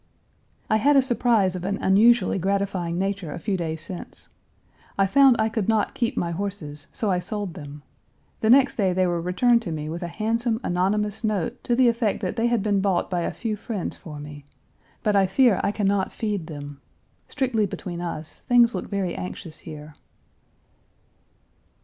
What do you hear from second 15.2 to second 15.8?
fear I